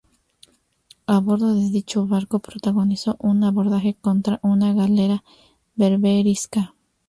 [1.05, 5.23] A bordo de dicho barco protagonizó un abordaje contra una galera
[5.75, 6.73] berberisca.